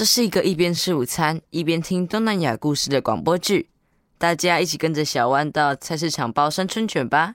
[0.00, 3.68] 这是一个一边吃午餐一边听东南亚故事的广播剧，
[4.16, 7.34] 大家一起跟着小弯到菜市场包生春卷吧。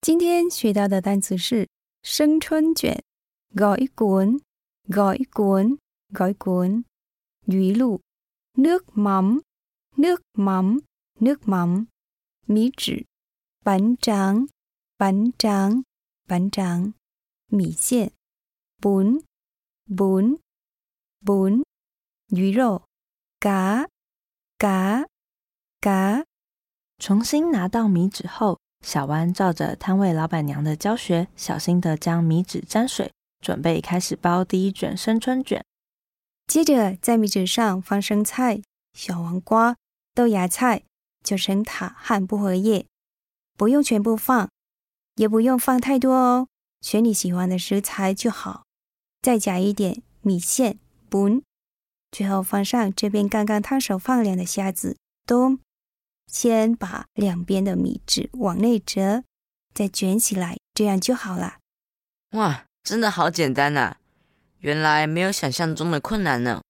[0.00, 1.66] 今天学到的单词是
[2.04, 3.02] 生春卷、
[3.56, 4.38] gói cuốn、
[4.88, 5.78] gói cuốn、
[6.12, 6.84] gói cuốn、
[7.46, 8.00] 鱼露、
[8.52, 9.40] nước mắm、
[9.96, 10.82] nước mắm、
[11.18, 11.88] nước mắm、
[12.46, 13.04] 米纸、
[13.64, 14.46] bánh tráng、
[14.96, 15.82] bánh tráng、
[16.28, 16.92] bánh tráng、
[17.48, 18.12] 米线、
[18.80, 19.22] bún、
[19.88, 20.36] bún、
[21.20, 21.64] bún、
[22.30, 22.84] 鱼肉、
[23.40, 23.86] 嘎，
[24.56, 25.04] 嘎、
[25.80, 26.24] 嘎、
[26.98, 35.64] 重新拿到米纸后，小弯照着摊位老板娘的教学，小心的将米纸沾水，准备开始包第一卷生春卷。
[36.46, 38.62] 接着在米纸上放生菜、
[38.92, 39.76] 小黄瓜、
[40.14, 40.84] 豆芽菜、
[41.24, 42.86] 九层塔和薄荷叶，
[43.56, 44.48] 不用全部放，
[45.16, 46.46] 也不用放太多哦，
[46.80, 48.62] 选你喜欢的食材就好。
[49.20, 51.42] 再加一点米线、拌
[52.10, 54.96] 最后放上这边刚刚烫手放凉的虾子。
[55.26, 55.58] 都
[56.26, 59.22] 先把两边的米纸往内折，
[59.72, 61.58] 再卷起来，这样就好了。
[62.32, 63.94] 哇，真的好简单呐！
[64.58, 66.62] 原来没有想象中的困难呢。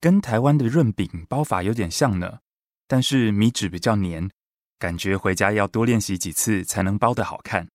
[0.00, 2.38] 跟台湾的润饼包法有点像呢，
[2.86, 4.30] 但是米纸比较黏，
[4.78, 7.66] 感觉回家要多练习几次才能包得好看。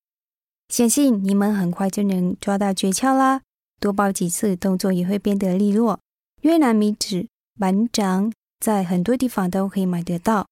[0.70, 3.42] 相信你们很快就能抓到诀窍啦！
[3.82, 6.00] 多包几次，动作也会变得利落。
[6.46, 7.28] 越南米纸
[7.60, 10.48] 板掌在很多地方都可以买得到，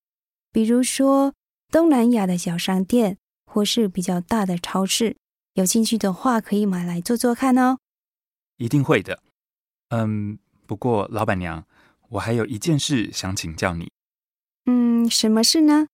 [0.52, 1.36] 比如说
[1.70, 5.16] 东南亚的小商店，或是比较大的超市。
[5.54, 7.78] 有兴趣的话，可以买来做做看哦。
[8.58, 9.22] 一定会的。
[9.90, 11.64] 嗯，不过老板娘，
[12.10, 13.92] 我还有一件事想请教你。
[14.66, 15.86] 嗯，什么事呢？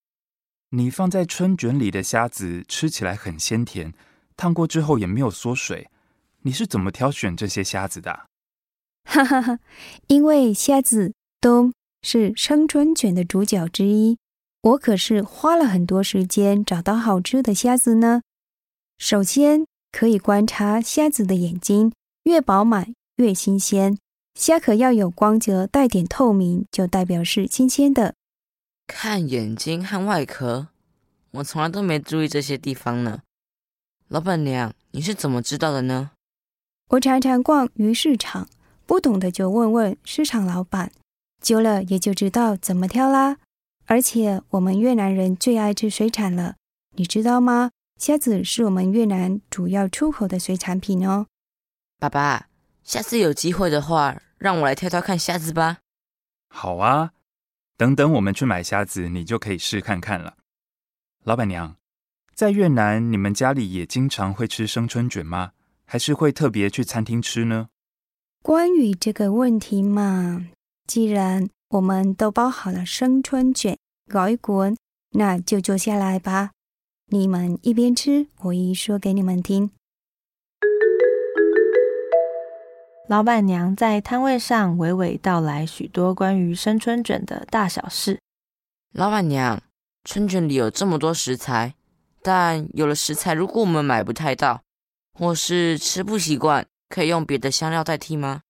[0.70, 3.94] 你放在春卷里的虾子吃起来很鲜甜，
[4.38, 5.90] 烫过之后也没有缩水。
[6.44, 8.29] 你是怎么挑选这些虾子的？
[9.04, 9.60] 哈哈哈，
[10.08, 11.72] 因为虾子都
[12.02, 14.18] 是生春卷的主角之一，
[14.62, 18.22] 我可是花了很多时间找到好吃的虾子呢。
[18.98, 21.92] 首先可以观察虾子的眼睛，
[22.24, 23.98] 越饱满越新鲜。
[24.36, 28.14] 虾壳要有光泽，带点透明，就代表是新鲜的。
[28.88, 30.68] 看眼睛和外壳，
[31.32, 33.22] 我从来都没注意这些地方呢。
[34.08, 36.12] 老板娘，你是怎么知道的呢？
[36.90, 38.48] 我常常逛鱼市场，
[38.90, 40.92] 不懂的就问问市场老板，
[41.40, 43.38] 久了也就知道怎么挑啦。
[43.86, 46.56] 而且我们越南人最爱吃水产了，
[46.96, 47.70] 你知道吗？
[48.00, 51.28] 虾子是我们越南主要出口的水产品哦。
[52.00, 52.48] 爸爸，
[52.84, 55.78] 下次有机会的话，让我来挑挑看虾子吧。
[56.48, 57.12] 好啊，
[57.78, 60.38] 等等我们去买虾子，你就可以试看看了。
[61.24, 61.76] 老板娘，
[62.34, 65.52] 在越南你们家里也经常会吃生春卷吗？
[65.86, 67.70] 还是会特别去餐厅吃呢？
[68.42, 70.48] 关于这个问题嘛，
[70.88, 73.78] 既然我们都包好了生春卷、
[74.08, 74.76] 搞一滚，
[75.12, 76.52] 那就坐下来吧。
[77.08, 79.72] 你们一边吃，我一说给你们听。
[83.10, 88.20] 老板娘在摊位上娓娓道来许多关于生春卷的大小事。
[88.94, 89.62] 老板娘，
[90.06, 91.74] 春卷里有这么多食材，
[92.22, 94.62] 但有了食材，如果我们买不太到，
[95.14, 98.42] 或是吃不习惯，可以用别的香料代替吗？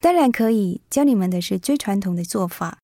[0.00, 2.78] 当然可以，教你们的是最传统的做法。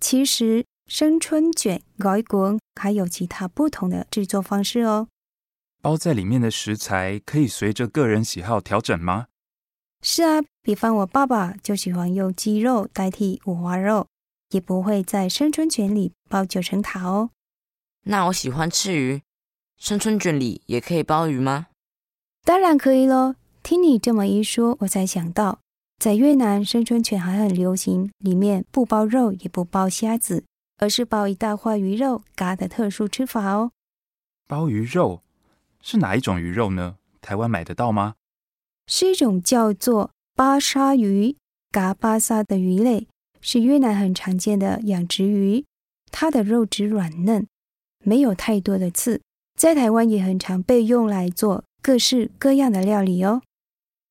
[0.00, 0.64] 其实。
[0.86, 5.08] 生春卷、搞一滚，还有其他不同的制作方式哦。
[5.80, 9.28] 包在里面的食材可以随着个人喜好调整吗？
[10.02, 14.06] 是啊，比方我爸爸就喜欢用鸡肉代替五花肉，
[14.50, 17.30] 也不会在生春卷里包九层塔哦。
[18.02, 19.22] 那我喜欢吃鱼，
[19.78, 21.68] 生春卷里也可以包鱼吗？
[22.44, 23.36] 当然可以喽。
[23.64, 25.58] 听你这么一说，我才想到，
[25.98, 30.44] 在越南生春卷还很流行，里面不包肉也不包虾子。
[30.78, 33.70] 而是包一大块鱼肉，嘎的特殊吃法哦。
[34.46, 35.22] 包鱼肉
[35.80, 36.96] 是哪一种鱼肉呢？
[37.22, 38.16] 台湾买得到吗？
[38.86, 41.36] 是一种叫做巴沙鱼，
[41.70, 43.06] 嘎巴沙的鱼类，
[43.40, 45.64] 是越南很常见的养殖鱼。
[46.10, 47.46] 它的肉质软嫩，
[48.04, 49.22] 没有太多的刺，
[49.58, 53.40] 在台湾也很常被用来做各式各样的料理哦。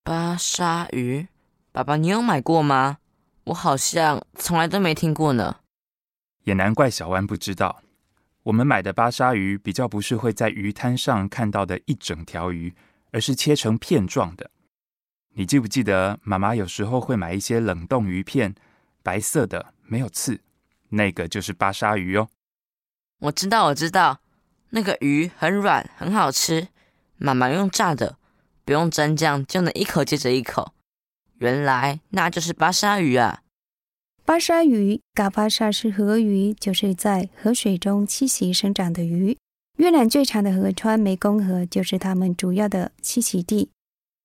[0.06, 1.30] 巴沙鱼，
[1.72, 2.98] 爸爸，你有买过吗？
[3.46, 5.62] 我好像从来都没听过呢。
[6.44, 7.82] 也难怪小湾不知道，
[8.44, 12.76] 我们买的巴沙鱼比较不是会在鱼摊上看到的一整条鱼，
[13.12, 14.52] 而是切成片状的。
[15.36, 18.54] 你记不记得妈妈有时候会买一些冷冻鱼片，
[19.02, 20.42] 白色的没有刺，
[20.90, 22.28] 那个就是巴沙鱼哦。
[23.20, 24.20] 我知道，我知道，
[24.72, 26.68] 那个鱼很软，很好吃。
[27.16, 28.18] 妈妈用炸的，
[28.66, 30.74] 不用蘸酱就能一口接着一口。
[31.40, 33.42] 原来那就是巴沙鱼啊！
[34.26, 39.38] 巴沙鱼，嘎巴沙是河鱼，就是在河水中栖息生长的鱼。
[39.78, 43.70] 越南最长的河川湄公河就是它们主要的栖息地。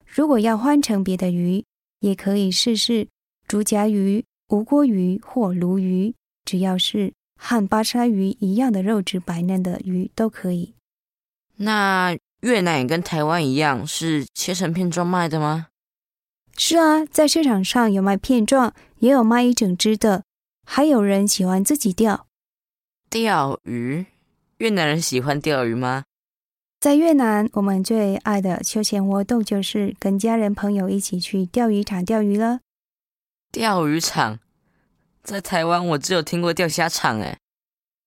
[0.06, 1.64] 如果要换成别的鱼，
[2.00, 3.08] 也可以试试
[3.49, 6.14] 竹夹鱼、无锅鱼或鲈鱼，
[6.44, 10.75] 只要是和巴沙鱼一样的肉质白嫩的鱼都可以。
[11.56, 15.69] 那越南也跟台湾一样是切成片状卖的吗？
[16.56, 20.25] 是啊，在市场上有卖片状，也有卖一整只的，
[20.67, 22.26] 还有人喜欢自己钓。
[23.11, 24.06] 钓鱼，
[24.58, 26.05] 越南人喜欢钓鱼吗？
[26.81, 32.61] 在越南，我们最爱的休闲活动就是跟家人朋友一起去钓鱼场钓鱼了。
[33.50, 34.38] 钓鱼场，
[35.23, 37.38] 在台湾我只有听过钓虾场，哎，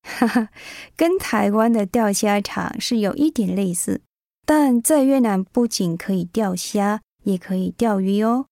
[0.03, 0.49] 哈哈，
[0.95, 4.01] 跟台湾的钓虾场是有一点类似，
[4.53, 8.47] 但在越南不仅可以钓虾，也可以钓鱼哦。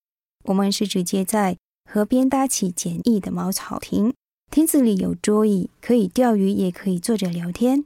[0.46, 1.57] 我们是直接在
[1.92, 4.13] 河边搭起简易的茅草亭，
[4.50, 7.84] 亭子里有桌椅，可以钓鱼，也可以坐着聊天。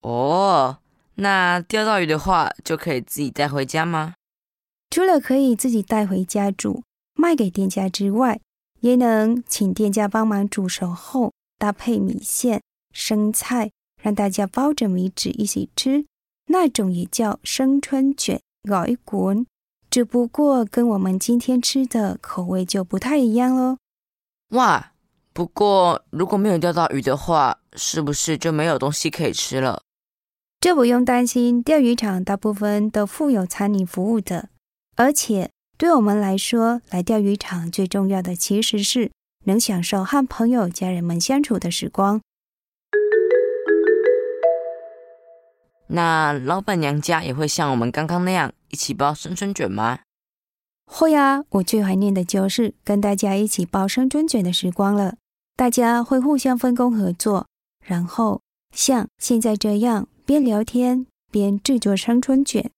[0.00, 0.78] 哦。
[1.16, 4.14] 那钓到鱼的话，就可以自己带回家吗？
[4.88, 6.82] 除了可以自己带回家煮，
[7.12, 8.40] 卖给店家之外，
[8.80, 12.62] 也能请店家帮忙煮熟后，搭配米线、
[12.94, 13.70] 生菜，
[14.00, 16.06] 让大家包着米纸一起吃。
[16.48, 19.46] 那种也叫生春卷，搞一滚。
[19.90, 23.78] 只不过跟我们今天吃的口味就不太一样喽。
[24.50, 24.92] 哇！
[25.32, 29.82] 不过如果没有钓到鱼的话，是不是就没有东西可以吃了？
[30.60, 34.48] 这不用担心，钓鱼场大部分都附有餐饮服务的。
[34.96, 39.12] 而且对我们来说，来钓鱼场最重要的其实是
[39.44, 42.20] 能享受和朋友、家人们相处的时光。
[45.88, 49.98] 那老板娘家也会像我们刚刚那样一起包生春卷吗？
[50.86, 55.16] 会啊，我最怀念的就是跟大家一起包生春卷的时光了。
[55.56, 57.46] 大家会互相分工合作，
[57.84, 58.40] 然后
[58.74, 60.08] 像现在这样。
[60.28, 62.70] 边聊天边制作生春卷。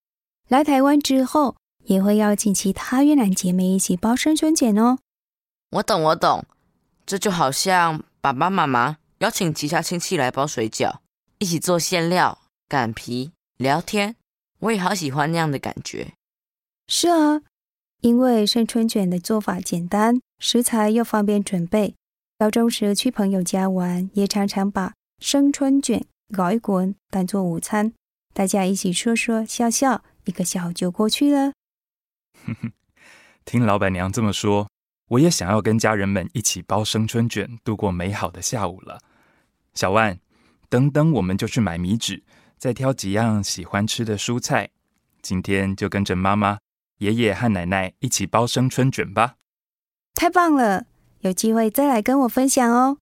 [0.47, 4.99] 来台湾之后，也会邀请其他越南姐妹一起包生春卷哦。
[5.73, 6.45] 我懂，我懂。
[7.05, 10.99] 这就好像爸爸妈妈邀请其他亲戚来包水饺，
[11.39, 12.39] 一起做馅料、
[12.71, 14.15] 擀皮、聊天。
[14.61, 16.13] 我也好喜欢那样的感觉。
[16.87, 17.43] 是啊，
[18.01, 21.97] 因为生春卷的做法简单，食材又方便准备。
[22.39, 26.07] 高中时去朋友家玩，也常常把生春卷。
[26.33, 27.93] 搞一滚，当做午餐，
[28.33, 31.53] 大家一起说说笑笑，一个下午就过去了。
[32.47, 32.73] 哼哼，
[33.45, 34.69] 听老板娘这么说，
[35.09, 39.01] 我也想要跟家人们一起包生春卷，度过美好的下午了。
[39.75, 40.21] 小万，
[40.69, 42.23] 等等，我们就去买米纸，
[42.61, 44.69] 再挑几样喜欢吃的蔬菜。
[45.23, 46.59] 今天就跟着妈妈、
[46.99, 49.37] 爷爷和奶奶一起包生春卷吧。
[50.15, 50.85] 太棒了，
[51.21, 52.99] 有机会再来跟我分享哦。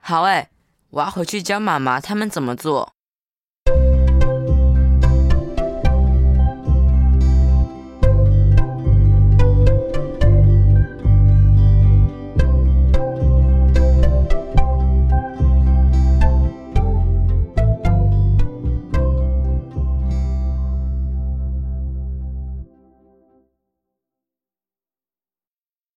[0.00, 0.50] 好哎。
[0.90, 2.94] 我要回去教妈妈他们怎么做。